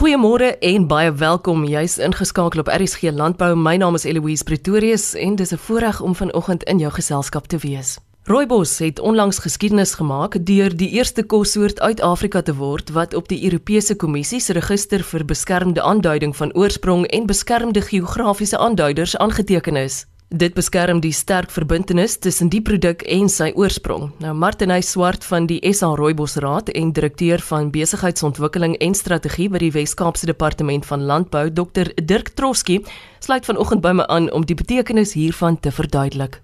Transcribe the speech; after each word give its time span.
Goeiemôre 0.00 0.58
en 0.58 0.86
baie 0.88 1.10
welkom. 1.12 1.66
Jy's 1.68 1.98
ingeskakel 2.00 2.62
op 2.62 2.70
RSG 2.72 3.10
Landbou. 3.12 3.52
My 3.52 3.74
naam 3.76 3.98
is 3.98 4.06
Eloise 4.08 4.46
Pretorius 4.48 5.12
en 5.14 5.34
dis 5.36 5.52
'n 5.52 5.60
voorreg 5.60 6.00
om 6.00 6.14
vanoggend 6.14 6.62
in 6.62 6.78
jou 6.78 6.92
geselskap 6.92 7.46
te 7.46 7.58
wees. 7.58 7.98
Rooibos 8.24 8.78
het 8.78 8.98
onlangs 8.98 9.38
geskiedenis 9.38 9.94
gemaak 9.94 10.46
deur 10.46 10.76
die 10.76 10.88
eerste 10.88 11.22
kossoort 11.22 11.80
uit 11.80 12.00
Afrika 12.00 12.42
te 12.42 12.54
word 12.54 12.90
wat 12.90 13.14
op 13.14 13.28
die 13.28 13.44
Europese 13.44 13.96
Kommissie 13.96 14.40
se 14.40 14.52
register 14.52 15.02
vir 15.02 15.24
beskermde 15.24 15.82
aanduiding 15.82 16.36
van 16.36 16.54
oorsprong 16.54 17.06
en 17.06 17.26
beskermde 17.26 17.80
geografiese 17.80 18.58
aanduiders 18.58 19.16
aangeteken 19.16 19.76
is. 19.76 20.06
Dit 20.30 20.54
beskerm 20.54 21.00
die 21.02 21.10
sterk 21.10 21.50
verbintenis 21.50 22.12
tussen 22.22 22.52
die 22.52 22.60
produk 22.62 23.00
en 23.10 23.26
sy 23.26 23.48
oorsprong. 23.58 24.12
Nou 24.22 24.30
Martiney 24.38 24.78
Swart 24.86 25.24
van 25.26 25.48
die 25.50 25.58
SA 25.74 25.88
Rooibos 25.98 26.36
Raad 26.38 26.70
en 26.70 26.92
direkteur 26.94 27.42
van 27.42 27.72
besigheidsontwikkeling 27.74 28.76
en 28.78 28.94
strategie 28.94 29.48
by 29.50 29.58
die 29.58 29.72
Wes-Kaapse 29.74 30.30
Departement 30.30 30.86
van 30.86 31.02
Landbou, 31.02 31.48
Dr 31.50 31.90
Dirk 31.98 32.30
Troski, 32.38 32.78
sluit 33.18 33.50
vanoggend 33.50 33.82
by 33.82 33.90
my 33.98 34.06
aan 34.06 34.30
om 34.30 34.46
die 34.46 34.54
betekenis 34.54 35.16
hiervan 35.18 35.58
te 35.58 35.74
verduidelik. 35.74 36.38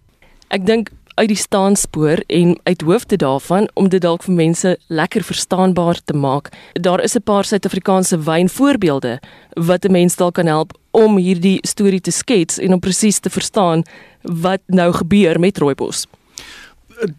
Ek 0.51 0.67
dink 0.67 0.91
uit 1.17 1.29
die 1.29 1.37
staanspoor 1.37 2.21
en 2.27 2.59
uit 2.63 2.81
hoofde 2.81 3.17
daarvan 3.17 3.69
om 3.75 3.89
dit 3.89 4.03
dalk 4.05 4.25
vir 4.27 4.35
mense 4.37 4.73
lekker 4.93 5.25
verstaanbaar 5.25 6.01
te 6.05 6.13
maak. 6.13 6.51
Daar 6.73 7.01
is 7.01 7.17
'n 7.17 7.23
paar 7.23 7.45
Suid-Afrikaanse 7.45 8.19
wynvoorbeelde 8.19 9.21
wat 9.55 9.85
'n 9.85 9.93
mens 9.93 10.17
dalk 10.17 10.35
kan 10.35 10.47
help 10.47 10.79
om 10.91 11.17
hierdie 11.17 11.59
storie 11.61 12.01
te 12.01 12.11
skets 12.11 12.59
en 12.59 12.73
om 12.73 12.81
presies 12.81 13.19
te 13.19 13.31
verstaan 13.31 13.83
wat 14.23 14.61
nou 14.67 14.93
gebeur 14.93 15.41
met 15.41 15.59
rooibos. 15.59 16.07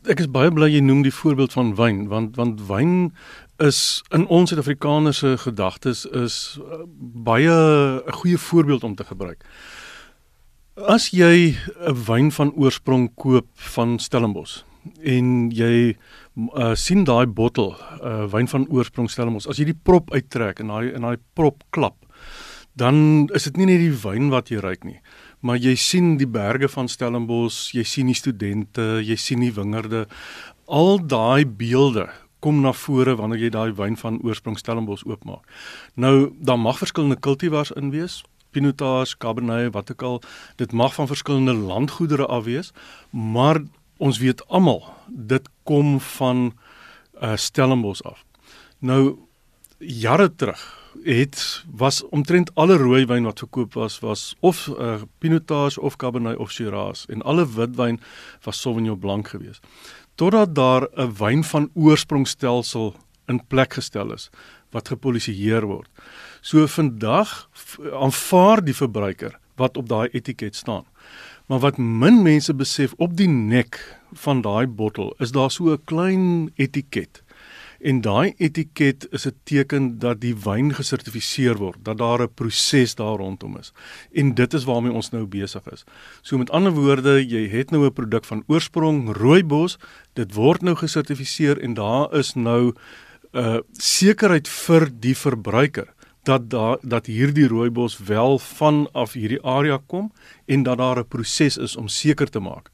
Ek 0.05 0.19
is 0.19 0.31
baie 0.31 0.51
bly 0.51 0.69
jy 0.69 0.79
noem 0.79 1.01
die 1.01 1.13
voorbeeld 1.13 1.53
van 1.53 1.75
wyn 1.75 2.07
want 2.07 2.35
want 2.35 2.61
wyn 2.67 3.13
is 3.57 4.03
in 4.09 4.27
ons 4.27 4.49
Suid-Afrikaners 4.49 5.23
gedagtes 5.35 6.05
is 6.05 6.59
uh, 6.61 6.85
baie 7.13 7.49
'n 8.05 8.11
goeie 8.11 8.37
voorbeeld 8.37 8.83
om 8.83 8.95
te 8.95 9.03
gebruik. 9.03 9.43
As 10.77 11.09
jy 11.09 11.57
'n 11.57 11.95
wyn 12.05 12.29
van 12.29 12.51
oorsprong 12.53 13.09
koop 13.17 13.47
van 13.73 13.97
Stellenbosch 13.97 14.61
en 15.01 15.49
jy 15.49 15.97
uh, 16.53 16.75
sien 16.75 17.01
daai 17.03 17.25
bottel, 17.25 17.73
'n 17.73 18.05
uh, 18.05 18.27
wyn 18.29 18.45
van 18.47 18.67
oorsprong 18.69 19.09
Stellenbosch, 19.09 19.49
as 19.49 19.57
jy 19.57 19.65
die 19.73 19.73
prop 19.73 20.13
uittrek 20.13 20.59
en 20.61 20.67
daai 20.67 20.93
en 20.93 21.01
daai 21.01 21.17
prop 21.33 21.63
klap, 21.73 22.05
dan 22.77 23.25
is 23.33 23.49
dit 23.49 23.57
nie 23.57 23.65
net 23.65 23.81
die 23.81 23.97
wyn 24.05 24.29
wat 24.29 24.53
jy 24.53 24.61
ruik 24.61 24.85
nie, 24.85 25.01
maar 25.41 25.57
jy 25.57 25.73
sien 25.75 26.17
die 26.17 26.29
berge 26.29 26.69
van 26.69 26.87
Stellenbosch, 26.87 27.73
jy 27.73 27.83
sien 27.83 28.05
die 28.05 28.13
studente, 28.13 29.01
jy 29.01 29.17
sien 29.17 29.41
die 29.41 29.51
wingerde. 29.51 30.05
Al 30.69 31.01
daai 31.01 31.45
beelde 31.45 32.05
kom 32.39 32.61
na 32.61 32.71
vore 32.71 33.17
wanneer 33.17 33.39
jy 33.39 33.49
daai 33.49 33.73
wyn 33.73 33.97
van 33.97 34.21
oorsprong 34.21 34.61
Stellenbosch 34.61 35.09
oopmaak. 35.09 35.41
Nou, 35.95 36.37
daar 36.37 36.59
mag 36.61 36.77
verskillende 36.77 37.17
kultivars 37.17 37.73
in 37.73 37.89
wees, 37.89 38.21
Pinotage, 38.57 39.17
Cabernet, 39.17 39.73
wat 39.73 39.91
ook 39.91 40.01
al, 40.01 40.21
dit 40.55 40.71
mag 40.71 40.93
van 40.93 41.07
verskillende 41.07 41.53
landgoedere 41.53 42.25
af 42.25 42.43
wees, 42.43 42.71
maar 43.09 43.61
ons 43.97 44.17
weet 44.17 44.41
almal 44.47 44.81
dit 45.07 45.49
kom 45.63 45.99
van 46.17 46.51
uh, 47.21 47.35
Stellenbosch 47.35 48.01
af. 48.01 48.23
Nou 48.79 49.17
jare 49.77 50.29
terug 50.35 50.73
het 51.03 51.63
was 51.69 52.01
omtrent 52.09 52.49
alle 52.57 52.77
rooi 52.77 53.05
wyn 53.05 53.27
wat 53.29 53.43
verkoop 53.43 53.75
was 53.77 53.99
was 54.01 54.35
of 54.39 54.67
uh, 54.67 55.01
Pinotage 55.21 55.81
of 55.81 55.95
Cabernet 55.95 56.37
of 56.41 56.51
Shiraz 56.51 57.05
en 57.13 57.21
alle 57.21 57.45
witwyn 57.45 57.99
was 58.45 58.61
Sauvignon 58.61 58.99
Blanc 58.99 59.27
geweest. 59.27 59.61
Totdat 60.15 60.55
daar 60.55 60.87
'n 60.95 61.13
wyn 61.17 61.43
van 61.43 61.69
oorsprongstelsel 61.73 62.95
in 63.27 63.41
plek 63.47 63.73
gestel 63.73 64.13
is 64.13 64.29
wat 64.71 64.87
gepolisieer 64.87 65.65
word. 65.65 65.89
So 66.47 66.63
vandag 66.71 67.49
aanvaar 67.99 68.61
die 68.63 68.75
verbruiker 68.75 69.33
wat 69.59 69.77
op 69.77 69.89
daai 69.89 70.07
etiket 70.15 70.55
staan. 70.55 70.85
Maar 71.51 71.59
wat 71.59 71.77
min 71.77 72.21
mense 72.23 72.53
besef 72.55 72.93
op 73.03 73.17
die 73.19 73.27
nek 73.27 73.79
van 74.23 74.39
daai 74.45 74.67
bottel 74.67 75.11
is 75.19 75.33
daar 75.35 75.51
so 75.51 75.73
'n 75.73 75.83
klein 75.83 76.51
etiket. 76.55 77.23
En 77.81 78.01
daai 78.01 78.33
etiket 78.37 79.07
is 79.11 79.27
'n 79.27 79.35
teken 79.43 79.99
dat 79.99 80.21
die 80.21 80.35
wyn 80.35 80.73
gesertifiseer 80.73 81.57
word, 81.57 81.83
dat 81.83 81.97
daar 81.97 82.21
'n 82.21 82.33
proses 82.33 82.95
daar 82.95 83.17
rondom 83.17 83.57
is. 83.57 83.73
En 84.13 84.33
dit 84.33 84.53
is 84.53 84.63
waarmee 84.63 84.91
ons 84.91 85.09
nou 85.09 85.25
besig 85.25 85.71
is. 85.71 85.83
So 86.21 86.37
met 86.37 86.49
ander 86.49 86.71
woorde, 86.71 87.27
jy 87.27 87.49
het 87.49 87.71
nou 87.71 87.85
'n 87.85 87.93
produk 87.93 88.25
van 88.25 88.43
oorsprong 88.47 89.15
rooibos, 89.15 89.77
dit 90.13 90.33
word 90.33 90.61
nou 90.61 90.75
gesertifiseer 90.75 91.59
en 91.59 91.73
daar 91.73 92.13
is 92.13 92.33
nou 92.33 92.73
'n 93.33 93.39
uh, 93.39 93.59
sekerheid 93.71 94.47
vir 94.47 94.89
die 94.99 95.15
verbruiker 95.15 95.93
dat 96.27 96.49
daar 96.51 96.77
dat 96.81 97.05
hierdie 97.07 97.47
rooibos 97.47 97.97
wel 97.97 98.39
vanaf 98.39 99.13
hierdie 99.13 99.41
area 99.43 99.79
kom 99.87 100.11
en 100.45 100.63
dat 100.63 100.77
daar 100.77 100.99
'n 100.99 101.07
proses 101.07 101.57
is 101.57 101.75
om 101.75 101.87
seker 101.87 102.29
te 102.29 102.39
maak 102.39 102.71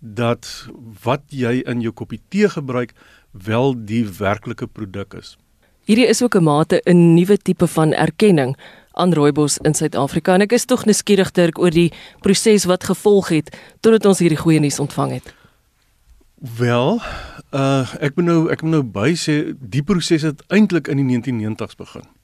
dat 0.00 0.68
wat 1.02 1.22
jy 1.28 1.60
in 1.68 1.80
jou 1.80 1.92
koppie 1.92 2.20
tee 2.28 2.48
gebruik 2.48 2.92
wel 3.30 3.74
die 3.84 4.04
werklike 4.18 4.66
produk 4.66 5.14
is. 5.14 5.36
Hierdie 5.84 6.08
is 6.08 6.22
ook 6.22 6.36
'n 6.36 6.42
mate 6.42 6.82
'n 6.84 7.14
nuwe 7.14 7.36
tipe 7.36 7.66
van 7.66 7.92
erkenning 7.92 8.56
aan 8.92 9.12
rooibos 9.12 9.58
in 9.58 9.74
Suid-Afrika 9.74 10.34
en 10.34 10.40
ek 10.40 10.52
is 10.52 10.64
tog 10.64 10.84
nuuskierig 10.84 11.30
dirk 11.30 11.58
oor 11.58 11.70
die 11.70 11.92
proses 12.20 12.64
wat 12.64 12.84
gevolg 12.84 13.28
het 13.28 13.56
totdat 13.80 14.06
ons 14.06 14.18
hierdie 14.18 14.38
goeie 14.38 14.60
nuus 14.60 14.78
ontvang 14.78 15.12
het. 15.12 15.34
Wel, 16.58 17.00
uh 17.52 17.94
ek 18.00 18.16
moet 18.16 18.24
nou 18.24 18.50
ek 18.50 18.62
moet 18.62 18.70
nou 18.70 18.82
by 18.82 19.14
sê 19.14 19.54
die 19.60 19.82
proses 19.82 20.22
het 20.22 20.42
eintlik 20.48 20.88
in 20.88 20.96
die 20.96 21.18
1990s 21.18 21.76
begin. 21.76 22.19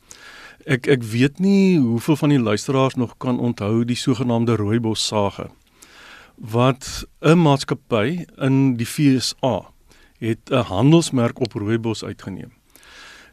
Ek 0.66 0.88
ek 0.90 1.04
weet 1.06 1.38
nie 1.38 1.78
hoeveel 1.78 2.16
van 2.18 2.32
die 2.34 2.40
luisteraars 2.42 2.96
nog 2.98 3.12
kan 3.22 3.38
onthou 3.38 3.84
die 3.86 3.94
sogenaamde 3.96 4.56
rooibos 4.58 5.04
sage 5.06 5.46
wat 6.36 7.06
'n 7.22 7.38
maatskappy 7.38 8.26
in 8.36 8.74
die 8.76 8.86
FSA 8.86 9.70
het 10.18 10.50
'n 10.50 10.66
handelsmerk 10.66 11.40
op 11.40 11.52
rooibos 11.52 12.04
uitgeneem. 12.04 12.50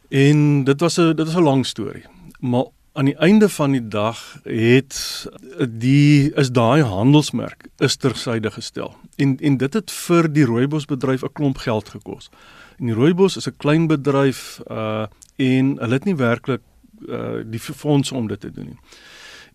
En 0.08 0.64
dit 0.64 0.80
was 0.80 0.98
'n 0.98 1.16
dit 1.16 1.26
is 1.28 1.34
'n 1.34 1.42
lang 1.42 1.66
storie. 1.66 2.04
Maar 2.38 2.64
aan 2.92 3.04
die 3.04 3.16
einde 3.16 3.48
van 3.48 3.70
die 3.70 3.88
dag 3.88 4.38
het 4.42 5.26
die 5.68 6.32
is 6.34 6.50
daai 6.50 6.82
handelsmerk 6.82 7.66
is 7.78 7.96
tersyde 7.96 8.50
gestel. 8.50 8.94
En 9.16 9.36
en 9.40 9.56
dit 9.56 9.74
het 9.74 9.90
vir 9.90 10.32
die 10.32 10.44
rooibos 10.44 10.84
bedryf 10.84 11.22
'n 11.22 11.32
klomp 11.32 11.56
geld 11.56 11.88
gekos. 11.88 12.30
En 12.78 12.86
die 12.86 12.94
rooibos 12.94 13.36
is 13.36 13.48
'n 13.48 13.56
klein 13.56 13.86
bedryf 13.86 14.60
uh 14.70 15.06
en 15.36 15.78
hulle 15.78 15.92
het 15.92 16.04
nie 16.04 16.16
werklik 16.16 16.60
uh 17.08 17.42
die 17.44 17.60
fondse 17.60 18.14
om 18.14 18.28
dit 18.28 18.40
te 18.40 18.50
doen 18.50 18.72
nie. 18.72 18.78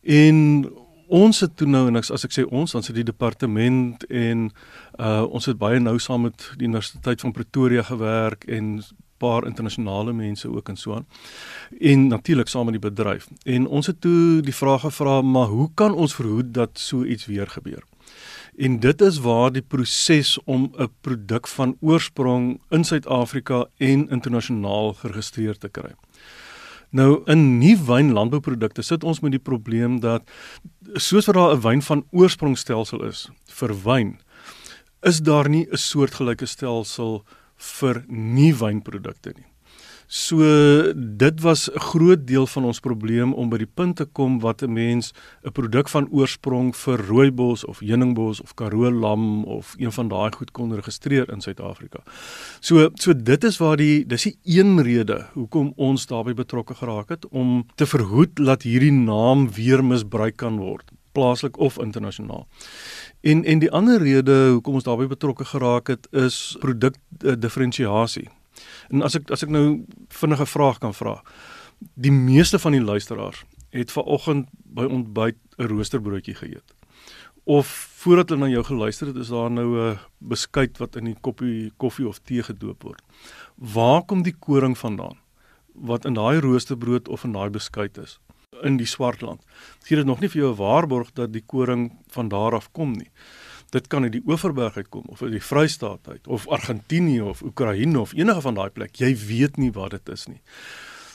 En 0.01 0.69
ons 1.07 1.39
het 1.39 1.55
toe 1.57 1.67
nou 1.67 1.87
en 1.87 1.95
as 1.95 2.25
ek 2.25 2.31
sê 2.31 2.45
ons 2.45 2.71
dan 2.71 2.83
sit 2.85 2.95
die 2.95 3.03
departement 3.03 4.03
en 4.09 4.49
uh 4.99 5.25
ons 5.25 5.45
het 5.45 5.57
baie 5.57 5.79
nou 5.79 5.97
saam 5.99 6.27
met 6.29 6.51
die 6.57 6.67
Universiteit 6.67 7.21
van 7.21 7.31
Pretoria 7.31 7.83
gewerk 7.83 8.45
en 8.47 8.81
paar 9.19 9.45
internasionale 9.45 10.13
mense 10.13 10.47
ook 10.47 10.69
en 10.69 10.77
so 10.77 10.95
aan. 10.95 11.07
En 11.79 12.07
natuurlik 12.07 12.47
saam 12.47 12.69
met 12.69 12.77
die 12.79 12.89
bedryf. 12.89 13.27
En 13.43 13.67
ons 13.67 13.87
het 13.87 14.01
toe 14.01 14.41
die 14.41 14.55
vraag 14.55 14.81
gevra, 14.81 15.21
maar 15.21 15.47
hoe 15.51 15.69
kan 15.73 15.93
ons 15.93 16.15
verhoed 16.15 16.53
dat 16.53 16.79
so 16.79 17.03
iets 17.03 17.25
weer 17.25 17.47
gebeur? 17.47 17.83
En 18.59 18.79
dit 18.79 19.01
is 19.01 19.19
waar 19.23 19.51
die 19.51 19.63
proses 19.63 20.37
om 20.43 20.71
'n 20.77 20.89
produk 21.01 21.47
van 21.47 21.77
oorsprong 21.79 22.59
in 22.69 22.83
Suid-Afrika 22.83 23.65
en 23.77 24.09
internasionaal 24.09 24.93
geregistreer 24.93 25.57
te 25.57 25.69
kry. 25.69 25.91
Nou 26.89 27.21
in 27.29 27.59
nie 27.59 27.75
wynlandbouprodukte 27.77 28.81
sit 28.81 29.03
ons 29.03 29.19
met 29.21 29.35
die 29.35 29.41
probleem 29.41 29.99
dat 30.01 30.25
soos 30.95 31.27
wat 31.29 31.35
daar 31.35 31.53
'n 31.55 31.61
wyn 31.61 31.81
van 31.81 32.05
oorsprongstelsel 32.11 33.03
is 33.05 33.29
vir 33.47 33.73
wyn, 33.83 34.17
is 35.03 35.19
daar 35.19 35.49
nie 35.49 35.67
'n 35.69 35.77
soortgelyke 35.77 36.45
stelsel 36.45 37.23
vir 37.57 38.03
nie 38.07 38.53
wynprodukte 38.53 39.33
nie. 39.35 39.45
So 40.09 40.41
dit 40.95 41.41
was 41.41 41.69
'n 41.69 41.79
groot 41.79 42.27
deel 42.27 42.47
van 42.47 42.63
ons 42.63 42.79
probleem 42.79 43.33
om 43.33 43.49
by 43.49 43.57
die 43.57 43.69
punt 43.73 43.95
te 43.95 44.05
kom 44.05 44.39
wat 44.39 44.61
'n 44.63 44.73
mens 44.73 45.13
'n 45.43 45.51
produk 45.51 45.89
van 45.89 46.07
oorsprong 46.09 46.75
vir 46.75 46.97
rooibos 46.97 47.65
of 47.65 47.79
heuningbos 47.79 48.41
of 48.41 48.53
karoo 48.53 48.91
lam 48.91 49.43
of 49.43 49.75
een 49.77 49.91
van 49.91 50.07
daai 50.07 50.31
goed 50.31 50.51
kon 50.51 50.73
registreer 50.73 51.29
in 51.31 51.41
Suid-Afrika. 51.41 51.99
So 52.59 52.89
so 52.95 53.13
dit 53.13 53.43
is 53.43 53.57
waar 53.57 53.77
die 53.77 54.05
dis 54.05 54.23
die 54.23 54.37
een 54.43 54.81
rede 54.81 55.27
hoekom 55.33 55.73
ons 55.75 56.05
daarbey 56.05 56.33
betrokke 56.33 56.73
geraak 56.75 57.09
het 57.09 57.27
om 57.27 57.65
te 57.75 57.85
verhoed 57.85 58.35
dat 58.35 58.63
hierdie 58.63 58.91
naam 58.91 59.51
weer 59.51 59.85
misbruik 59.85 60.35
kan 60.37 60.57
word 60.57 60.91
plaaslik 61.11 61.57
of 61.57 61.79
internasionaal. 61.79 62.47
En 63.21 63.43
en 63.43 63.59
die 63.59 63.71
ander 63.71 64.01
rede 64.01 64.49
hoekom 64.49 64.73
ons 64.73 64.83
daarbey 64.83 65.07
betrokke 65.07 65.45
geraak 65.45 65.87
het 65.87 66.07
is 66.11 66.55
produk 66.59 66.95
uh, 67.23 67.33
diferensiasie. 67.37 68.29
En 68.89 69.01
as 69.01 69.15
ek 69.15 69.31
as 69.31 69.43
ek 69.43 69.49
nou 69.49 69.85
vinnige 70.07 70.45
vraag 70.45 70.79
kan 70.79 70.93
vra. 70.93 71.21
Die 71.93 72.11
meeste 72.11 72.59
van 72.59 72.71
die 72.71 72.83
luisteraars 72.83 73.45
het 73.69 73.91
ver 73.91 74.03
oggend 74.03 74.49
by 74.63 74.85
ontbyt 74.85 75.37
'n 75.57 75.67
roosterbroodjie 75.67 76.35
geëet. 76.35 76.75
Of 77.43 77.67
voordat 78.01 78.29
hulle 78.29 78.47
na 78.47 78.51
jou 78.51 78.63
geluister 78.63 79.07
het, 79.07 79.15
is 79.15 79.29
daar 79.29 79.51
nou 79.51 79.77
'n 79.77 79.99
beskuit 80.17 80.77
wat 80.77 80.95
in 80.95 81.05
die 81.05 81.17
koppie 81.21 81.71
koffie 81.77 82.07
of 82.07 82.19
tee 82.19 82.43
gedoop 82.43 82.83
word. 82.83 83.01
Waar 83.55 84.03
kom 84.03 84.23
die 84.23 84.35
koring 84.39 84.77
vandaan? 84.77 85.17
wat 85.79 86.05
in 86.05 86.13
daai 86.13 86.39
roosterbrood 86.39 87.07
of 87.07 87.23
in 87.23 87.31
daai 87.31 87.49
beskuit 87.49 87.97
is 87.97 88.19
in 88.65 88.75
die 88.75 88.87
Swartland. 88.87 89.43
Gee 89.87 89.95
dit 89.95 90.05
nog 90.05 90.19
nie 90.19 90.27
vir 90.29 90.41
jou 90.41 90.51
'n 90.51 90.57
waarborg 90.57 91.13
dat 91.13 91.31
die 91.31 91.43
koring 91.45 91.91
van 92.07 92.27
daar 92.27 92.53
af 92.55 92.71
kom 92.71 92.91
nie. 92.91 93.09
Dit 93.69 93.87
kan 93.87 94.03
uit 94.03 94.11
die 94.11 94.23
Oeverberg 94.25 94.77
uitkom 94.77 95.03
of 95.13 95.21
uit 95.21 95.31
die 95.31 95.43
Vrystaat 95.43 96.07
uit 96.09 96.27
of 96.27 96.47
Argentinië 96.47 97.21
of 97.21 97.41
Oekraïne 97.45 97.99
of 97.99 98.13
enige 98.17 98.41
van 98.41 98.57
daai 98.57 98.69
plek. 98.69 98.95
Jy 98.97 99.13
weet 99.27 99.57
nie 99.57 99.71
wat 99.71 99.91
dit 99.91 100.09
is 100.09 100.25
nie. 100.27 100.41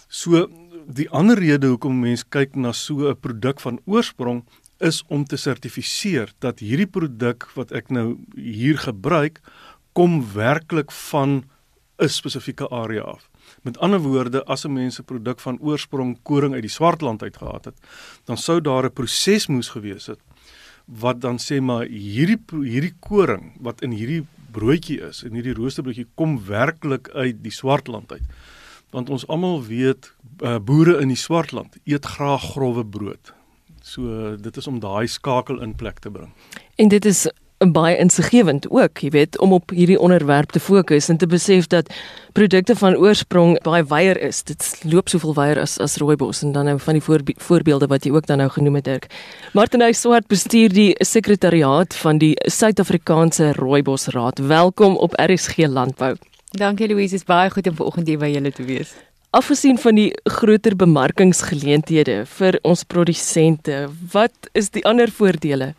So 0.09 0.47
die 0.87 1.09
ander 1.11 1.39
rede 1.41 1.73
hoekom 1.73 1.99
mense 2.05 2.27
kyk 2.29 2.55
na 2.55 2.73
so 2.73 3.11
'n 3.11 3.17
produk 3.21 3.61
van 3.61 3.81
oorsprong 3.87 4.45
is 4.79 5.03
om 5.09 5.25
te 5.25 5.37
sertifiseer 5.37 6.33
dat 6.39 6.59
hierdie 6.59 6.87
produk 6.87 7.49
wat 7.55 7.73
ek 7.73 7.91
nou 7.91 8.19
hier 8.37 8.79
gebruik 8.79 9.41
kom 9.93 10.23
werklik 10.35 10.93
van 10.93 11.45
'n 11.99 12.09
spesifieke 12.09 12.69
area 12.71 13.03
af. 13.03 13.31
Met 13.63 13.79
ander 13.79 14.01
woorde, 14.01 14.45
as 14.45 14.65
'n 14.65 14.73
mens 14.73 14.99
'n 14.99 15.05
produk 15.05 15.41
van 15.41 15.59
oorsprong 15.61 16.19
koring 16.23 16.55
uit 16.55 16.63
die 16.63 16.71
Swartland 16.71 17.23
uit 17.23 17.37
gehad 17.37 17.65
het, 17.65 17.79
dan 18.25 18.37
sou 18.37 18.61
daar 18.61 18.85
'n 18.85 18.93
proses 18.93 19.47
moes 19.47 19.69
gewees 19.69 20.07
het 20.07 20.21
wat 20.85 21.21
dan 21.21 21.39
sê 21.41 21.61
maar 21.65 21.87
hierdie 21.89 22.41
hierdie 22.51 22.95
koring 23.01 23.53
wat 23.65 23.83
in 23.83 23.95
hierdie 23.97 24.25
broodjie 24.55 25.01
is 25.09 25.23
en 25.27 25.35
hierdie 25.35 25.57
roosterbroodjie 25.57 26.07
kom 26.15 26.37
werklik 26.47 27.09
uit 27.15 27.41
die 27.43 27.53
Swartland 27.53 28.13
uit. 28.13 28.27
Want 28.95 29.11
ons 29.11 29.25
almal 29.27 29.65
weet 29.67 30.13
uh, 30.43 30.59
boere 30.63 31.01
in 31.03 31.11
die 31.11 31.19
Swartland 31.19 31.79
eet 31.85 32.07
graag 32.07 32.53
grouwe 32.53 32.85
brood. 32.87 33.33
So 33.83 34.37
dit 34.41 34.57
is 34.57 34.69
om 34.71 34.79
daai 34.81 35.09
skakel 35.11 35.61
in 35.65 35.75
plek 35.75 35.99
te 36.05 36.13
bring. 36.13 36.31
En 36.77 36.89
dit 36.89 37.05
is 37.05 37.27
baie 37.59 37.97
insiggewend 37.97 38.67
ook, 38.71 38.99
jy 38.99 39.11
weet, 39.15 39.39
om 39.39 39.53
op 39.53 39.71
hierdie 39.71 39.99
onderwerp 40.01 40.51
te 40.51 40.61
fokus 40.61 41.09
en 41.09 41.17
te 41.17 41.27
besef 41.27 41.67
dat 41.67 41.89
produkte 42.33 42.77
van 42.77 42.97
oorsprong 42.97 43.57
baie 43.63 43.85
wyer 43.89 44.21
is. 44.21 44.43
Dit 44.43 44.67
loop 44.83 45.09
soveel 45.09 45.35
wyer 45.35 45.61
as 45.61 45.79
as 45.79 45.97
rooibos 46.03 46.43
en 46.43 46.53
dan 46.53 46.69
nou 46.69 46.79
van 46.79 46.99
die 46.99 47.03
voorbe 47.03 47.35
voorbeelde 47.37 47.87
wat 47.87 48.05
jy 48.05 48.13
ook 48.13 48.27
dan 48.27 48.43
nou 48.43 48.51
genoem 48.51 48.75
het, 48.81 48.85
Dirk. 48.85 49.07
Martin 49.53 49.83
Hy 49.83 49.93
Swart 49.93 50.27
bestuur 50.29 50.75
die 50.75 50.93
sekretariaat 50.99 51.95
van 51.95 52.19
die 52.19 52.35
Suid-Afrikaanse 52.45 53.53
Rooibosraad. 53.53 54.39
Welkom 54.39 54.97
op 54.97 55.15
RSG 55.17 55.67
Landbou. 55.67 56.15
Dankie 56.51 56.89
Louise, 56.89 57.15
is 57.15 57.25
baie 57.25 57.51
goed 57.51 57.67
om 57.67 57.75
vanoggend 57.75 58.09
hier 58.09 58.19
by 58.19 58.31
julle 58.31 58.53
te 58.53 58.65
wees. 58.67 58.95
Afgesien 59.35 59.79
van 59.83 59.97
die 59.99 60.11
groter 60.31 60.77
bemarkingsgeleenthede 60.79 62.21
vir 62.37 62.59
ons 62.63 62.85
produsente, 62.87 63.89
wat 64.13 64.51
is 64.55 64.71
die 64.71 64.85
ander 64.87 65.11
voordele? 65.11 65.73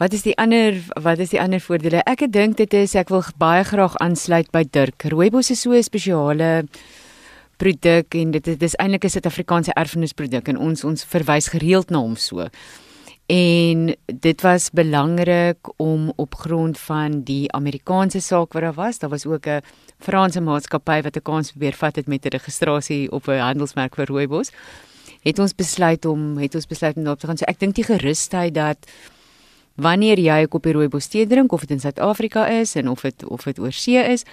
Wat 0.00 0.14
is 0.16 0.22
die 0.24 0.32
ander 0.40 0.78
wat 1.04 1.20
is 1.20 1.28
die 1.34 1.40
ander 1.42 1.60
voordele? 1.60 2.00
Ek 2.08 2.22
dink 2.32 2.56
dit 2.56 2.72
is 2.78 2.94
ek 2.96 3.10
wil 3.12 3.20
baie 3.36 3.66
graag 3.68 3.98
aansluit 4.00 4.48
by 4.48 4.62
Dirk. 4.64 5.04
Rooibos 5.12 5.50
is 5.52 5.60
so 5.60 5.76
'n 5.76 5.82
spesiale 5.84 6.64
produk 7.58 8.14
en 8.14 8.30
dit, 8.30 8.44
dit 8.44 8.62
is 8.62 8.74
eintlik 8.80 9.04
'n 9.04 9.10
Suid-Afrikaanse 9.10 9.74
erfenisproduk 9.76 10.48
en 10.48 10.56
ons 10.56 10.84
ons 10.84 11.04
verwys 11.04 11.48
gereeld 11.48 11.90
na 11.90 11.98
hom 11.98 12.16
so. 12.16 12.48
En 13.28 13.94
dit 14.06 14.40
was 14.40 14.70
belangrik 14.70 15.68
om 15.76 16.12
op 16.16 16.34
grond 16.34 16.78
van 16.78 17.22
die 17.22 17.52
Amerikaanse 17.52 18.20
saak 18.20 18.54
wat 18.54 18.62
daar 18.62 18.72
was, 18.72 18.98
daar 18.98 19.10
was 19.10 19.26
ook 19.26 19.46
'n 19.46 19.60
Franse 19.98 20.40
maatskappy 20.40 21.02
wat 21.02 21.16
'n 21.16 21.22
kans 21.22 21.50
probeer 21.50 21.74
vat 21.74 21.96
het 21.96 22.08
met 22.08 22.24
'n 22.24 22.28
registrasie 22.28 23.12
op 23.12 23.28
'n 23.28 23.38
handelsmerk 23.38 23.94
vir 23.94 24.06
rooibos. 24.06 24.50
Het 25.22 25.38
ons 25.38 25.54
besluit 25.54 26.04
om 26.06 26.38
het 26.38 26.54
ons 26.54 26.66
besluit 26.66 26.96
om 26.96 27.02
daarop 27.02 27.20
te 27.20 27.26
gaan. 27.26 27.36
So 27.36 27.44
ek 27.44 27.58
dink 27.58 27.74
die 27.74 27.84
gerusheid 27.84 28.54
dat 28.54 28.78
wanneer 29.80 30.18
jy 30.18 30.42
'n 30.42 30.48
koppie 30.48 30.72
rooibos 30.72 31.08
tee 31.08 31.26
drink 31.26 31.52
of 31.52 31.60
dit 31.60 31.70
in 31.70 31.80
Suid-Afrika 31.80 32.46
is 32.48 32.74
en 32.76 32.88
of 32.88 33.00
dit 33.00 33.24
of 33.24 33.44
dit 33.44 33.58
oor 33.58 33.72
see 33.72 33.98
is, 33.98 34.24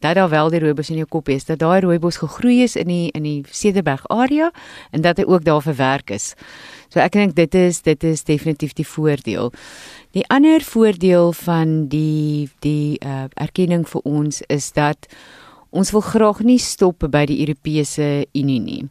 dat 0.00 0.14
daar 0.14 0.28
wel 0.28 0.50
die 0.50 0.60
rooibos 0.60 0.90
in 0.90 0.96
jou 0.96 1.06
kop 1.06 1.28
is, 1.28 1.44
dat 1.44 1.58
daai 1.58 1.80
rooibos 1.80 2.16
gegroei 2.16 2.62
is 2.62 2.76
in 2.76 2.86
die 2.86 3.10
in 3.10 3.22
die 3.22 3.44
Cederberg 3.50 4.06
area 4.08 4.50
en 4.90 5.00
dat 5.00 5.16
hy 5.16 5.24
ook 5.24 5.44
daar 5.44 5.62
verwerk 5.62 6.10
is. 6.10 6.34
So 6.88 7.00
ek 7.00 7.12
dink 7.12 7.34
dit 7.34 7.54
is 7.54 7.82
dit 7.82 8.04
is 8.04 8.24
definitief 8.24 8.72
die 8.72 8.86
voordeel. 8.86 9.52
Die 10.12 10.28
ander 10.28 10.60
voordeel 10.60 11.32
van 11.32 11.88
die 11.88 12.50
die 12.60 12.98
uh, 13.04 13.24
erkenning 13.34 13.88
vir 13.88 14.00
ons 14.04 14.42
is 14.48 14.72
dat 14.72 15.06
ons 15.70 15.90
wil 15.90 16.00
graag 16.00 16.40
nie 16.40 16.58
stop 16.58 17.10
by 17.10 17.24
die 17.26 17.40
Europese 17.40 18.26
Unie 18.32 18.60
nie 18.60 18.88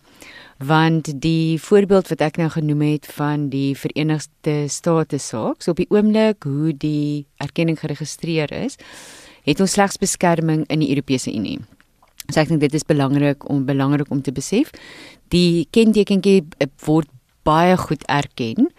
want 0.62 1.10
die 1.22 1.58
voorbeeld 1.62 2.12
wat 2.14 2.22
ek 2.22 2.38
nou 2.38 2.50
genoem 2.54 2.82
het 2.86 3.08
van 3.18 3.50
die 3.50 3.74
Verenigde 3.78 4.68
State 4.70 5.18
saak, 5.18 5.62
so 5.62 5.74
op 5.74 5.82
die 5.82 5.90
oomblik 5.90 6.46
hoe 6.46 6.74
die 6.78 7.26
erkenning 7.42 7.80
geregistreer 7.80 8.52
is, 8.54 8.78
het 9.48 9.60
ons 9.60 9.74
slegs 9.74 9.98
beskerming 9.98 10.68
in 10.70 10.84
die 10.84 10.92
Europese 10.94 11.34
Unie. 11.34 11.58
So 12.30 12.40
ek 12.44 12.52
dink 12.52 12.62
dit 12.62 12.78
is 12.78 12.86
belangrik 12.86 13.48
om 13.50 13.66
belangrik 13.66 14.12
om 14.14 14.22
te 14.22 14.32
besef. 14.32 14.70
Die 15.34 15.66
kentekentjie 15.74 16.44
word 16.86 17.10
baie 17.48 17.74
goed 17.78 18.06
erken 18.06 18.70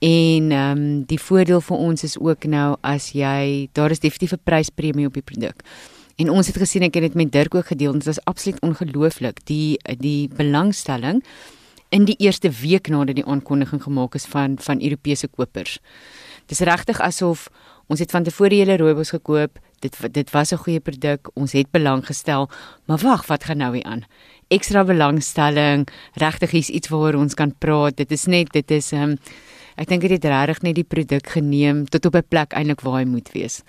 en 0.00 0.50
ehm 0.50 0.78
um, 0.80 0.84
die 1.06 1.20
voordeel 1.20 1.60
vir 1.60 1.76
ons 1.76 2.02
is 2.02 2.18
ook 2.18 2.48
nou 2.50 2.74
as 2.82 3.12
jy 3.14 3.68
daar 3.76 3.92
is 3.94 4.00
definitief 4.02 4.32
'n 4.32 4.42
pryspremie 4.44 5.06
op 5.06 5.14
die 5.14 5.22
produk. 5.22 5.62
En 6.20 6.28
ons 6.28 6.46
het 6.46 6.58
gesien 6.60 6.84
ek 6.84 6.98
het 6.98 7.06
dit 7.08 7.14
met 7.16 7.30
Dirk 7.32 7.54
ook 7.56 7.70
gedeel 7.72 7.94
en 7.94 8.00
dit 8.02 8.08
was 8.10 8.20
absoluut 8.28 8.60
ongelooflik 8.66 9.38
die 9.48 9.78
die 10.04 10.28
belangstelling 10.36 11.22
in 11.96 12.04
die 12.04 12.16
eerste 12.20 12.50
week 12.60 12.90
nadat 12.92 13.16
die 13.16 13.24
aankondiging 13.24 13.80
gemaak 13.82 14.18
is 14.18 14.26
van 14.28 14.58
van 14.60 14.82
Europese 14.84 15.28
kopers. 15.28 15.78
Dis 16.52 16.60
regtig 16.68 17.00
asof 17.00 17.46
ons 17.88 18.02
het 18.04 18.12
van 18.12 18.26
tevore 18.28 18.54
hele 18.54 18.76
rooibos 18.76 19.14
gekoop. 19.16 19.56
Dit 19.80 19.96
dit 20.12 20.30
was 20.30 20.52
'n 20.52 20.60
goeie 20.64 20.80
produk. 20.80 21.30
Ons 21.34 21.52
het 21.52 21.70
belang 21.70 22.04
gestel, 22.06 22.50
maar 22.84 22.98
wag, 22.98 23.26
wat 23.26 23.44
gaan 23.44 23.58
nou 23.58 23.74
hier 23.74 23.84
aan? 23.84 24.04
Ekstra 24.48 24.84
belangstelling, 24.84 25.88
regtig 26.14 26.52
is 26.52 26.68
iets 26.68 26.88
waaroor 26.88 27.14
ons 27.14 27.34
kan 27.34 27.54
praat. 27.58 27.96
Dit 27.96 28.12
is 28.12 28.26
net 28.26 28.52
dit 28.52 28.70
is 28.70 28.92
ehm 28.92 29.02
um, 29.02 29.18
ek 29.76 29.88
dink 29.88 30.00
dit 30.00 30.10
het 30.10 30.24
regtig 30.24 30.62
net 30.62 30.74
die 30.74 30.84
produk 30.84 31.28
geneem 31.28 31.88
tot 31.88 32.04
op 32.06 32.14
'n 32.14 32.28
plek 32.28 32.52
eintlik 32.52 32.80
waar 32.80 32.98
hy 32.98 33.04
moet 33.04 33.32
wees 33.32 33.62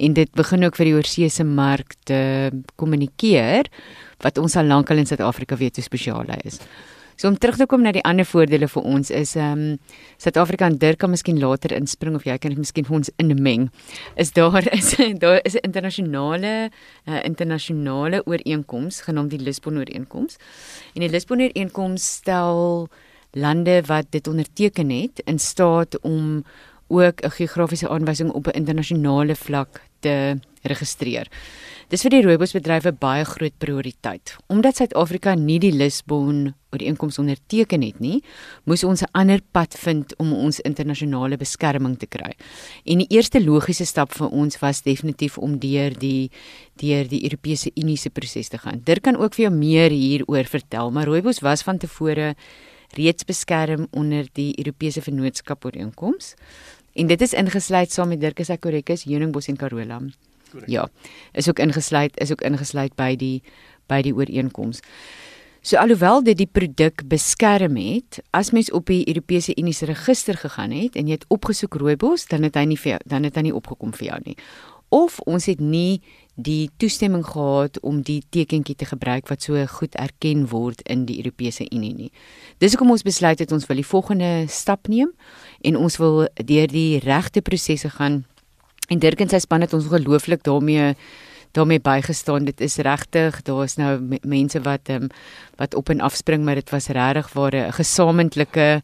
en 0.00 0.14
dit 0.16 0.32
begin 0.32 0.64
ook 0.64 0.76
vir 0.76 0.88
die 0.90 0.94
oorseese 0.96 1.44
mark 1.44 1.94
te 2.08 2.50
kommunikeer 2.80 3.68
wat 4.24 4.38
ons 4.38 4.56
al 4.56 4.68
lankal 4.68 5.00
in 5.00 5.06
Suid-Afrika 5.06 5.56
weet 5.60 5.76
hoe 5.76 5.84
spesiaal 5.84 6.28
hy 6.28 6.40
is. 6.44 6.60
So 7.20 7.28
om 7.28 7.36
terug 7.36 7.58
te 7.60 7.66
kom 7.68 7.82
na 7.84 7.90
die 7.92 8.04
ander 8.08 8.24
voordele 8.24 8.64
vir 8.72 8.86
ons 8.88 9.10
is 9.12 9.34
ehm 9.36 9.58
um, 9.58 9.96
Suid-Afrika 10.20 10.64
en 10.70 10.78
Dirk 10.80 11.02
kan 11.02 11.12
miskien 11.12 11.36
later 11.40 11.74
inspring 11.76 12.14
of 12.16 12.24
jy 12.24 12.38
kan 12.40 12.54
miskien 12.56 12.88
ons 12.88 13.12
inmeng. 13.20 13.66
Is 14.16 14.32
daar 14.32 14.64
is 14.78 14.94
daar 15.20 15.40
is 15.44 15.54
'n 15.54 15.64
internasionale 15.68 16.70
uh, 17.04 17.20
internasionale 17.24 18.22
ooreenkoms 18.24 19.02
genaamd 19.04 19.36
die 19.36 19.42
Lisbon 19.44 19.76
ooreenkoms. 19.76 20.38
En 20.94 21.00
die 21.00 21.10
Lisbon 21.10 21.40
ooreenkoms 21.40 22.08
stel 22.24 22.88
lande 23.32 23.82
wat 23.86 24.06
dit 24.10 24.26
onderteken 24.26 24.90
het 24.90 25.20
in 25.26 25.38
staat 25.38 26.00
om 26.00 26.44
ook 26.88 27.20
'n 27.20 27.30
geografiese 27.30 27.88
aanwysing 27.88 28.32
op 28.32 28.46
'n 28.46 28.56
internasionale 28.56 29.36
vlak 29.36 29.89
te 30.00 30.38
registreer. 30.62 31.30
Dis 31.90 32.04
vir 32.04 32.12
die 32.14 32.20
rooibosbedrywe 32.22 32.92
baie 33.02 33.24
groot 33.26 33.56
prioriteit. 33.58 34.36
Omdat 34.52 34.78
Suid-Afrika 34.78 35.32
nie 35.34 35.58
die 35.58 35.72
Lisbon 35.74 36.52
ooreenkoms 36.70 37.18
onderteken 37.18 37.82
het 37.82 37.98
nie, 37.98 38.20
moes 38.62 38.84
ons 38.86 39.02
'n 39.02 39.10
ander 39.10 39.40
pad 39.52 39.74
vind 39.74 40.14
om 40.18 40.32
ons 40.32 40.60
internasionale 40.60 41.36
beskerming 41.36 41.98
te 41.98 42.06
kry. 42.06 42.30
En 42.86 42.98
die 42.98 43.10
eerste 43.10 43.40
logiese 43.40 43.84
stap 43.84 44.12
vir 44.12 44.28
ons 44.28 44.58
was 44.60 44.82
definitief 44.82 45.38
om 45.38 45.58
deur 45.58 45.90
die 45.98 46.30
deur 46.76 47.08
die 47.08 47.24
Europese 47.24 47.70
Unie 47.74 47.96
se 47.96 48.10
proses 48.10 48.48
te 48.48 48.58
gaan. 48.58 48.80
Dit 48.84 49.00
kan 49.00 49.16
ook 49.16 49.34
vir 49.34 49.48
jou 49.48 49.54
meer 49.54 49.90
hieroor 49.90 50.44
vertel, 50.44 50.90
maar 50.90 51.06
rooibos 51.06 51.40
was 51.40 51.62
van 51.62 51.78
tevore 51.78 52.36
reeds 52.96 53.24
beskerm 53.24 53.86
onder 53.90 54.26
die 54.32 54.54
Europese 54.58 55.02
Vennootskap 55.02 55.64
ooreenkoms. 55.64 56.34
En 56.92 57.06
dit 57.06 57.20
is 57.20 57.32
ingesluit 57.32 57.92
saam 57.92 58.08
met 58.08 58.20
Dirk 58.20 58.40
Sekorekus, 58.42 59.04
Heuningbos 59.04 59.46
en 59.46 59.56
Karola. 59.56 60.00
Ja, 60.66 60.88
is 61.32 61.48
ook 61.48 61.58
ingesluit, 61.58 62.18
is 62.18 62.30
ook 62.30 62.40
ingesluit 62.40 62.94
by 62.98 63.14
die 63.16 63.42
by 63.90 64.02
die 64.06 64.14
ooreenkoms. 64.14 64.80
So 65.60 65.76
alhoewel 65.76 66.22
dit 66.24 66.38
die 66.40 66.48
produk 66.48 67.02
beskerm 67.10 67.74
het, 67.76 68.22
as 68.32 68.48
mens 68.56 68.70
op 68.72 68.86
die 68.88 69.02
Europese 69.08 69.52
Unie 69.60 69.74
se 69.76 69.84
register 69.90 70.38
gegaan 70.38 70.72
het 70.72 70.94
en 70.96 71.10
jy 71.10 71.18
het 71.18 71.26
opgesoek 71.28 71.74
rooibos, 71.82 72.24
dan 72.30 72.46
het 72.46 72.56
hy 72.56 72.64
nie 72.70 72.78
vir 72.80 72.94
jou, 72.94 73.00
dan 73.12 73.28
het 73.28 73.36
hy 73.36 73.42
nie 73.50 73.56
opgekom 73.56 73.92
vir 73.92 74.06
jou 74.06 74.20
nie. 74.24 74.36
Of 74.90 75.20
ons 75.30 75.46
het 75.46 75.60
nie 75.60 76.02
die 76.34 76.70
toestemming 76.76 77.24
gehad 77.26 77.78
om 77.86 78.00
die 78.02 78.22
tekentjie 78.34 78.74
te 78.76 78.88
gebruik 78.88 79.28
wat 79.28 79.44
so 79.44 79.60
goed 79.78 79.94
erken 79.94 80.46
word 80.50 80.82
in 80.88 81.04
die 81.06 81.18
Europese 81.22 81.66
Unie 81.70 81.94
nie. 81.94 82.10
Dis 82.58 82.74
hoekom 82.74 82.90
ons 82.90 83.06
besluit 83.06 83.38
het 83.38 83.52
ons 83.52 83.66
wil 83.68 83.80
die 83.80 83.86
volgende 83.86 84.30
stap 84.50 84.88
neem 84.88 85.12
en 85.62 85.76
ons 85.76 85.98
wil 86.00 86.26
deur 86.34 86.70
die 86.70 86.98
regte 87.04 87.42
prosesse 87.44 87.90
gaan. 87.96 88.24
En 88.90 88.98
Dirk 88.98 89.20
en 89.22 89.30
sy 89.30 89.38
span 89.44 89.62
het 89.62 89.74
ons 89.76 89.90
gelooflik 89.90 90.42
daarmee 90.46 90.94
daarmee 91.52 91.80
bygestaan. 91.82 92.44
Dit 92.46 92.60
is 92.60 92.76
regtig, 92.76 93.42
daar 93.42 93.64
is 93.64 93.74
nou 93.74 94.18
mense 94.22 94.60
wat 94.62 94.88
ehm 94.88 95.08
um, 95.08 95.08
wat 95.58 95.74
op 95.74 95.90
en 95.90 96.00
af 96.00 96.14
spring, 96.14 96.44
maar 96.44 96.54
dit 96.54 96.70
was 96.70 96.86
regtig 96.88 97.32
ware 97.34 97.66
'n 97.66 97.72
gesamentlike 97.72 98.82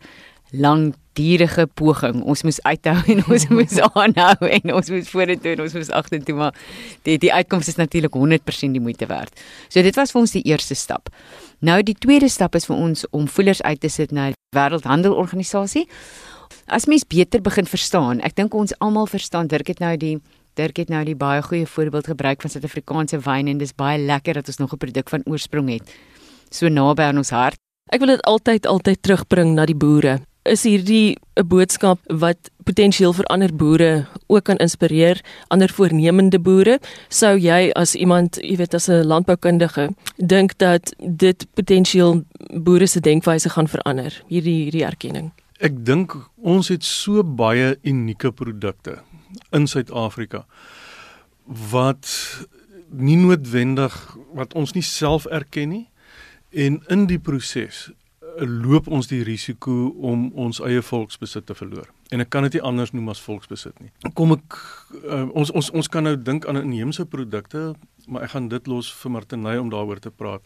langdurige 0.60 1.66
poging. 1.78 2.22
Ons 2.24 2.42
moes 2.46 2.60
uithou 2.62 2.96
en 3.12 3.22
ons 3.24 3.46
moes 3.56 3.80
aanhou 3.86 4.50
en 4.58 4.74
ons 4.74 4.90
moes 4.94 5.10
vorentoe 5.12 5.54
en 5.54 5.64
ons 5.66 5.76
moes 5.76 5.90
agtertoe 6.00 6.36
maar 6.38 6.56
die 7.08 7.18
die 7.22 7.32
uitkoms 7.32 7.68
is 7.72 7.78
natuurlik 7.80 8.16
100% 8.16 8.76
die 8.76 8.82
moeite 8.82 9.08
werd. 9.10 9.34
So 9.68 9.82
dit 9.82 9.96
was 9.96 10.14
vir 10.14 10.22
ons 10.22 10.36
die 10.36 10.44
eerste 10.48 10.74
stap. 10.74 11.12
Nou 11.60 11.82
die 11.82 11.96
tweede 11.98 12.30
stap 12.32 12.56
is 12.58 12.68
vir 12.70 12.76
ons 12.76 13.06
om 13.12 13.28
voelers 13.28 13.62
uit 13.62 13.80
te 13.80 13.92
sit 13.92 14.12
na 14.12 14.30
die 14.32 14.40
Wêreldhandelorganisasie. 14.56 15.86
As 16.66 16.86
mens 16.86 17.04
beter 17.06 17.42
begin 17.42 17.66
verstaan, 17.66 18.20
ek 18.26 18.36
dink 18.38 18.54
ons 18.54 18.74
almal 18.80 19.06
verstaan 19.10 19.46
Dirk 19.50 19.70
het 19.74 19.82
nou 19.84 19.94
die 19.96 20.16
Dirk 20.56 20.78
het 20.80 20.88
nou 20.88 21.02
die 21.04 21.14
baie 21.14 21.42
goeie 21.44 21.66
voorbeeld 21.68 22.06
gebruik 22.08 22.40
van 22.40 22.50
Suid-Afrikaanse 22.50 23.18
wyn 23.26 23.50
en 23.52 23.58
dis 23.60 23.74
baie 23.76 23.98
lekker 24.00 24.40
dat 24.40 24.48
ons 24.48 24.58
nog 24.62 24.72
'n 24.72 24.80
produk 24.80 25.10
van 25.12 25.22
oorsprong 25.28 25.68
het 25.68 25.92
so 26.50 26.68
naby 26.68 27.02
aan 27.02 27.20
ons 27.22 27.30
hart. 27.34 27.60
Ek 27.92 28.02
wil 28.02 28.14
dit 28.14 28.24
altyd 28.26 28.66
altyd 28.66 29.02
terugbring 29.02 29.54
na 29.54 29.66
die 29.68 29.76
boere. 29.78 30.18
Is 30.46 30.62
hierdie 30.62 31.16
'n 31.34 31.46
boodskap 31.48 31.98
wat 32.06 32.50
potensieel 32.64 33.12
vir 33.12 33.24
ander 33.24 33.50
boere 33.54 34.06
ook 34.26 34.44
kan 34.44 34.56
inspireer, 34.56 35.20
ander 35.48 35.68
voornemende 35.68 36.38
boere? 36.38 36.78
Sou 37.08 37.36
jy 37.36 37.72
as 37.74 37.94
iemand, 37.94 38.38
jy 38.42 38.56
weet 38.56 38.74
as 38.74 38.88
'n 38.88 39.06
landboukundige, 39.06 39.94
dink 40.16 40.58
dat 40.58 40.94
dit 40.98 41.46
potensieel 41.54 42.24
boere 42.62 42.86
se 42.86 43.00
denkwyse 43.00 43.48
gaan 43.48 43.68
verander, 43.68 44.22
hierdie 44.28 44.62
hierdie 44.62 44.84
erkenning? 44.84 45.32
Ek 45.58 45.84
dink 45.84 46.14
ons 46.36 46.68
het 46.68 46.84
so 46.84 47.24
baie 47.24 47.76
unieke 47.82 48.32
produkte 48.32 49.02
in 49.52 49.66
Suid-Afrika 49.66 50.44
wat 51.70 52.06
nie 52.90 53.16
noodwendig 53.16 54.16
wat 54.34 54.54
ons 54.54 54.72
nie 54.72 54.82
self 54.82 55.26
erken 55.26 55.68
nie 55.68 55.88
en 56.50 56.82
in 56.88 57.06
die 57.06 57.18
proses 57.18 57.90
loop 58.44 58.88
ons 58.88 59.08
die 59.08 59.22
risiko 59.24 59.72
om 60.04 60.28
ons 60.34 60.60
eie 60.60 60.82
volksbesit 60.82 61.46
te 61.46 61.54
verloor. 61.56 61.88
En 62.12 62.22
ek 62.22 62.30
kan 62.30 62.46
dit 62.46 62.58
nie 62.58 62.64
anders 62.66 62.92
noem 62.92 63.08
as 63.12 63.22
volksbesit 63.22 63.78
nie. 63.80 63.90
Kom 64.18 64.34
ek 64.36 64.58
uh, 65.02 65.26
ons 65.34 65.52
ons 65.56 65.70
ons 65.70 65.88
kan 65.88 66.04
nou 66.06 66.16
dink 66.16 66.46
aan 66.46 66.60
inheemse 66.60 67.06
produkte, 67.10 67.72
maar 68.06 68.26
ek 68.26 68.34
gaan 68.34 68.50
dit 68.52 68.68
los 68.70 68.90
vir 69.00 69.16
Martiney 69.16 69.58
om 69.58 69.70
daaroor 69.72 70.02
te 70.02 70.12
praat. 70.12 70.44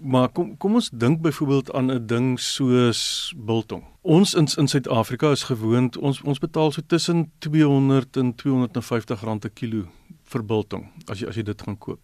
Maar 0.00 0.30
kom 0.32 0.54
kom 0.56 0.78
ons 0.80 0.88
dink 0.92 1.20
byvoorbeeld 1.20 1.72
aan 1.76 1.92
'n 1.92 2.06
ding 2.06 2.40
soos 2.40 3.32
biltong. 3.36 3.84
Ons 4.02 4.34
in 4.34 4.48
in 4.56 4.68
Suid-Afrika 4.68 5.30
is 5.30 5.44
gewoond 5.44 5.96
ons 5.96 6.22
ons 6.22 6.38
betaal 6.38 6.72
so 6.72 6.82
tussen 6.86 7.30
200 7.38 8.16
en 8.16 8.34
250 8.34 9.20
rand 9.20 9.40
per 9.40 9.50
kilo 9.50 9.84
vir 10.24 10.42
biltong 10.44 10.88
as 11.06 11.20
jy 11.20 11.28
as 11.28 11.36
jy 11.36 11.42
dit 11.42 11.62
gaan 11.62 11.78
koop. 11.78 12.00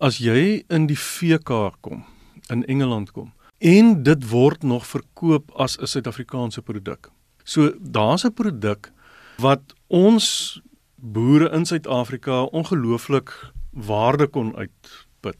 As 0.00 0.18
jy 0.18 0.64
in 0.68 0.86
die 0.86 0.98
VK 0.98 1.76
kom 1.80 2.04
in 2.50 2.64
Engeland 2.66 3.12
kom 3.12 3.32
en 3.62 4.02
dit 4.02 4.28
word 4.28 4.62
nog 4.62 4.86
verkoop 4.86 5.52
as 5.54 5.78
'n 5.78 5.86
Suid-Afrikaanse 5.86 6.62
produk. 6.62 7.10
So 7.44 7.72
daar's 7.80 8.24
'n 8.24 8.32
produk 8.32 8.92
wat 9.36 9.74
ons 9.86 10.60
boere 10.96 11.50
in 11.50 11.66
Suid-Afrika 11.66 12.42
ongelooflik 12.42 13.52
waarde 13.70 14.26
kon 14.26 14.56
uitput. 14.56 15.36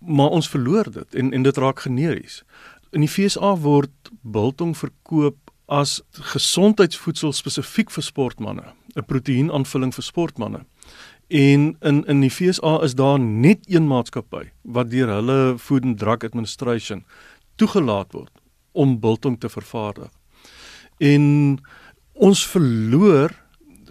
Maar 0.00 0.28
ons 0.28 0.48
verloor 0.48 0.90
dit 0.90 1.14
en 1.14 1.32
en 1.32 1.42
dit 1.42 1.56
raak 1.56 1.80
generies. 1.80 2.42
In 2.90 3.00
die 3.00 3.08
FSA 3.08 3.56
word 3.56 4.10
biltong 4.22 4.76
verkoop 4.76 5.36
as 5.66 6.00
gesondheidsvoedsel 6.10 7.32
spesifiek 7.32 7.90
vir 7.90 8.02
sportmense, 8.02 8.72
'n 8.96 9.04
proteïenaanvulling 9.04 9.94
vir 9.94 10.04
sportmense. 10.04 10.64
En 11.28 11.76
in 11.80 12.04
in 12.04 12.20
die 12.20 12.30
FSA 12.30 12.78
is 12.82 12.94
daar 12.94 13.20
net 13.20 13.58
een 13.68 13.86
maatskappy 13.86 14.46
wat 14.62 14.90
deur 14.90 15.10
hulle 15.12 15.58
Food 15.58 15.84
and 15.84 15.98
Drug 15.98 16.24
Administration 16.24 17.04
toegelaat 17.60 18.12
word 18.12 18.32
om 18.72 19.00
biltong 19.00 19.36
te 19.40 19.48
vervaardig. 19.48 20.08
En 20.96 21.58
ons 22.12 22.46
verloor 22.46 23.36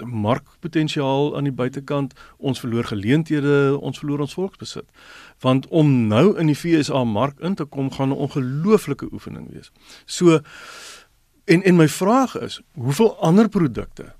markpotensiaal 0.02 1.36
aan 1.38 1.46
die 1.46 1.54
buitekant, 1.54 2.14
ons 2.38 2.60
verloor 2.60 2.90
geleenthede, 2.90 3.78
ons 3.78 3.98
verloor 4.00 4.26
ons 4.26 4.34
volksbesit. 4.34 4.86
Want 5.42 5.68
om 5.68 5.94
nou 6.10 6.38
in 6.42 6.50
die 6.50 6.58
FSA 6.58 7.04
mark 7.04 7.40
in 7.40 7.56
te 7.56 7.66
kom 7.66 7.92
gaan 7.92 8.10
'n 8.10 8.18
ongelooflike 8.18 9.14
oefening 9.14 9.54
wees. 9.54 9.72
So 10.06 10.40
en 11.46 11.64
en 11.64 11.76
my 11.76 11.88
vraag 11.88 12.40
is, 12.40 12.62
hoeveel 12.74 13.18
ander 13.18 13.50
produkte 13.50 14.17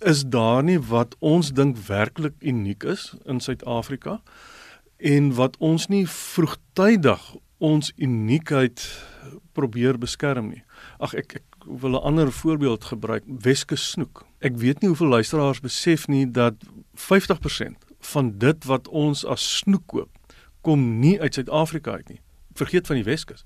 is 0.00 0.24
daar 0.24 0.62
nie 0.62 0.78
wat 0.78 1.16
ons 1.18 1.52
dink 1.52 1.76
werklik 1.86 2.34
uniek 2.40 2.84
is 2.84 3.14
in 3.24 3.40
Suid-Afrika 3.40 4.20
en 4.96 5.34
wat 5.34 5.56
ons 5.58 5.86
nie 5.88 6.06
vroegtydig 6.08 7.20
ons 7.60 7.92
uniekheid 7.96 8.80
probeer 9.52 9.98
beskerm 10.00 10.48
nie. 10.48 10.62
Ag 10.98 11.14
ek 11.14 11.34
ek 11.40 11.66
wil 11.66 11.92
'n 11.92 12.02
ander 12.02 12.32
voorbeeld 12.32 12.84
gebruik, 12.84 13.24
Weskus 13.26 13.90
snoek. 13.90 14.24
Ek 14.40 14.56
weet 14.56 14.80
nie 14.80 14.88
hoeveel 14.88 15.08
luisteraars 15.08 15.60
besef 15.60 16.08
nie 16.08 16.30
dat 16.30 16.54
50% 16.94 17.76
van 18.00 18.38
dit 18.38 18.64
wat 18.64 18.88
ons 18.88 19.24
as 19.24 19.58
snoek 19.58 19.86
koop, 19.86 20.10
kom 20.62 21.00
nie 21.00 21.20
uit 21.20 21.34
Suid-Afrika 21.34 21.90
uit 21.90 22.08
nie. 22.08 22.20
Vergeet 22.54 22.86
van 22.86 22.96
die 22.96 23.04
Weskus. 23.04 23.44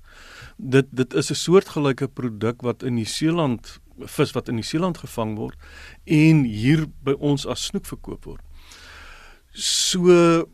Dit 0.57 0.85
dit 0.91 1.13
is 1.13 1.29
'n 1.29 1.35
soortgelyke 1.35 2.07
produk 2.07 2.61
wat 2.61 2.83
in 2.83 2.93
Nieu-Seeland 2.93 3.79
vis 3.99 4.33
wat 4.35 4.49
in 4.49 4.59
Nieu-Seeland 4.59 4.97
gevang 4.97 5.35
word 5.37 5.59
en 6.05 6.43
hier 6.43 6.85
by 7.03 7.15
ons 7.19 7.45
as 7.45 7.67
snoek 7.69 7.85
verkoop 7.85 8.25
word. 8.25 8.43
So 9.55 10.45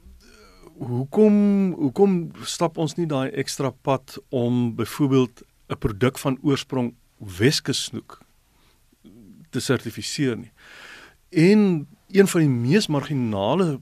hoekom 0.81 1.73
hoekom 1.77 2.17
stap 2.45 2.77
ons 2.81 2.97
nie 2.97 3.07
daai 3.09 3.29
ekstra 3.37 3.71
pad 3.85 4.17
om 4.29 4.75
byvoorbeeld 4.75 5.43
'n 5.69 5.77
produk 5.77 6.17
van 6.17 6.37
oorsprong 6.41 6.93
Weskus 7.17 7.83
snoek 7.83 8.19
te 9.49 9.59
sertifiseer 9.59 10.37
nie. 10.37 10.51
En 11.29 11.87
een 12.11 12.27
van 12.27 12.41
die 12.41 12.49
mees 12.49 12.87
marginale 12.87 13.79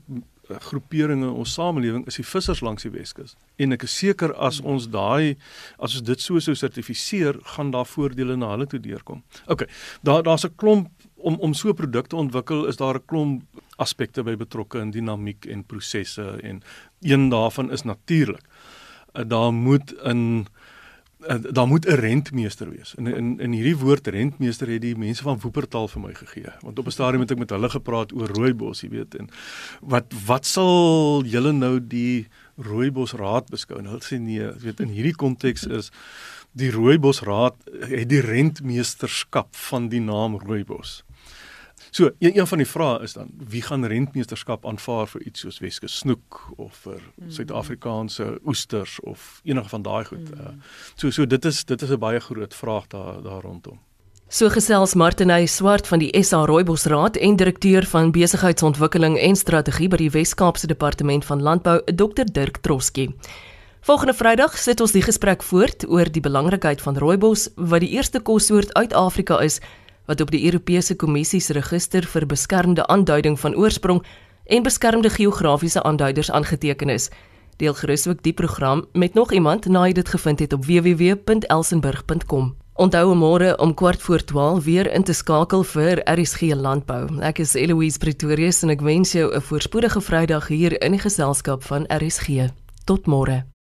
groeperinge 0.58 1.28
in 1.28 1.34
ons 1.34 1.54
samelewing 1.54 2.08
is 2.08 2.16
die 2.16 2.26
vissers 2.26 2.62
langs 2.62 2.84
die 2.84 2.92
Weskus. 2.92 3.36
En 3.58 3.72
ek 3.76 3.84
is 3.84 3.98
seker 3.98 4.34
as 4.34 4.60
ons 4.62 4.88
daai 4.90 5.38
as 5.78 5.96
ons 5.96 6.06
dit 6.06 6.22
so 6.22 6.40
sou 6.40 6.56
sertifiseer, 6.56 7.40
gaan 7.56 7.72
daar 7.72 7.86
voordele 7.86 8.38
na 8.38 8.52
hulle 8.56 8.68
toe 8.68 8.80
deurkom. 8.80 9.24
OK. 9.48 9.68
Daar 10.02 10.24
daar's 10.24 10.46
'n 10.46 10.56
klomp 10.56 10.90
om 11.16 11.36
om 11.40 11.54
so 11.54 11.74
produkte 11.74 12.16
ontwikkel, 12.16 12.66
is 12.66 12.78
daar 12.78 12.96
'n 12.96 13.06
klomp 13.06 13.44
aspekte 13.78 14.24
by 14.24 14.36
betrokke 14.36 14.80
in 14.80 14.92
dinamiek 14.92 15.46
en 15.46 15.64
prosesse 15.64 16.40
en 16.44 16.62
een 17.02 17.30
daarvan 17.30 17.72
is 17.72 17.84
natuurlik. 17.84 18.44
Eh, 19.14 19.24
daar 19.28 19.54
moet 19.54 19.94
in 20.04 20.48
uh, 21.28 21.36
daar 21.52 21.68
moet 21.68 21.86
'n 21.86 21.94
rentmeester 21.94 22.70
wees. 22.70 22.94
In 22.96 23.08
in 23.08 23.40
in 23.40 23.52
hierdie 23.52 23.78
woord 23.78 24.08
rentmeester 24.08 24.68
het 24.68 24.82
die 24.82 24.98
mense 24.98 25.24
van 25.24 25.40
Woopertaal 25.40 25.88
vir 25.88 26.02
my 26.02 26.14
gegee. 26.14 26.52
Want 26.62 26.80
op 26.80 26.86
'n 26.86 26.92
stadium 26.92 27.22
het 27.22 27.32
ek 27.32 27.38
met 27.38 27.50
hulle 27.50 27.70
gepraat 27.70 28.14
oor 28.14 28.28
rooibos, 28.28 28.82
jy 28.82 28.90
weet, 28.90 29.16
en 29.16 29.30
wat 29.82 30.14
wat 30.26 30.46
sal 30.46 31.24
julle 31.26 31.52
nou 31.52 31.88
die 31.88 32.28
rooibos 32.56 33.12
raad 33.12 33.50
beskou? 33.50 33.82
Nou 33.82 33.92
hulle 33.92 34.06
sê 34.06 34.20
nee, 34.20 34.40
jy 34.40 34.60
weet 34.60 34.80
in 34.80 34.90
hierdie 34.90 35.16
konteks 35.16 35.68
is 35.68 35.92
die 36.52 36.72
rooibos 36.72 37.22
raad 37.22 37.56
het 37.80 38.10
die 38.10 38.22
rentmeesterskap 38.22 39.56
van 39.56 39.90
die 39.90 40.02
naam 40.02 40.38
rooibos. 40.38 41.04
So, 41.92 42.10
een, 42.20 42.38
een 42.38 42.48
van 42.48 42.58
die 42.58 42.68
vrae 42.68 43.02
is 43.04 43.14
dan 43.14 43.30
wie 43.50 43.62
gaan 43.62 43.86
rentmeesterskap 43.86 44.66
aanvaar 44.66 45.08
vir 45.08 45.22
iets 45.22 45.40
soos 45.40 45.60
Weskus 45.60 45.98
snoek 45.98 46.40
of 46.58 46.76
vir 46.86 47.02
mm. 47.02 47.32
Suid-Afrikaanse 47.32 48.40
oesters 48.46 49.00
of 49.00 49.42
enige 49.44 49.70
van 49.70 49.82
daai 49.82 50.06
goed. 50.06 50.30
Mm. 50.36 50.40
Uh, 50.40 50.54
so 50.96 51.10
so 51.10 51.26
dit 51.26 51.46
is 51.46 51.66
dit 51.66 51.82
is 51.82 51.90
'n 51.90 52.00
baie 52.00 52.20
groot 52.20 52.56
vraag 52.56 52.88
daar 52.88 53.22
daar 53.24 53.42
rondom. 53.42 53.80
So 54.28 54.50
gesels 54.50 54.94
Martiney 54.94 55.46
Swart 55.46 55.88
van 55.88 56.00
die 56.00 56.24
SA 56.24 56.46
Rooibos 56.46 56.84
Raad 56.84 57.16
en 57.18 57.36
direkteur 57.36 57.86
van 57.86 58.12
besigheidsontwikkeling 58.12 59.18
en 59.18 59.36
strategie 59.36 59.88
by 59.88 59.98
die 59.98 60.10
Wes-Kaapse 60.10 60.68
Departement 60.68 61.26
van 61.26 61.42
Landbou, 61.42 61.82
Dr 61.96 62.30
Dirk 62.32 62.58
Troskie. 62.62 63.16
Volgende 63.82 64.14
Vrydag 64.14 64.58
sit 64.58 64.82
ons 64.82 64.92
die 64.92 65.02
gesprek 65.02 65.42
voort 65.44 65.88
oor 65.88 66.12
die 66.12 66.22
belangrikheid 66.22 66.82
van 66.82 66.98
rooibos 67.02 67.48
wat 67.56 67.82
die 67.82 67.90
eerste 67.96 68.20
kossoort 68.20 68.74
uit 68.78 68.94
Afrika 68.94 69.40
is 69.42 69.58
wat 70.10 70.22
op 70.22 70.32
die 70.34 70.42
Europese 70.46 70.96
Kommissie 70.96 71.40
se 71.40 71.54
register 71.54 72.06
vir 72.10 72.26
beskermde 72.26 72.88
aanduiding 72.90 73.38
van 73.40 73.56
oorsprong 73.56 74.02
en 74.50 74.66
beskermde 74.66 75.10
geografiese 75.10 75.84
aanduiders 75.84 76.32
aangeteken 76.32 76.90
is. 76.90 77.10
Deel 77.62 77.74
gerus 77.74 78.08
ook 78.08 78.24
die 78.24 78.34
program 78.34 78.86
met 78.94 79.14
nog 79.14 79.32
iemand 79.32 79.68
na 79.70 79.86
jy 79.86 79.94
dit 79.94 80.10
gevind 80.10 80.40
het 80.40 80.54
op 80.54 80.66
www.elsenburg.com. 80.66 82.56
Onthou 82.80 83.14
môre 83.16 83.58
om 83.60 83.74
kwart 83.74 84.02
voor 84.02 84.24
12 84.24 84.64
weer 84.64 84.92
in 84.94 85.04
te 85.04 85.14
skakel 85.14 85.64
vir 85.64 86.02
RSG 86.08 86.56
Landbou. 86.56 87.20
Ek 87.22 87.44
is 87.44 87.54
Eloise 87.54 88.00
Pretorius 88.00 88.64
en 88.64 88.74
ek 88.74 88.82
wens 88.82 89.12
jou 89.12 89.30
'n 89.36 89.42
voorspoedige 89.42 90.02
Vrydag 90.02 90.48
hier 90.48 90.82
in 90.82 90.92
die 90.92 91.06
geselskap 91.06 91.64
van 91.64 91.86
RSG. 91.92 92.50
Tot 92.86 93.06
môre. 93.06 93.59